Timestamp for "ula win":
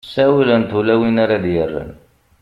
0.77-1.17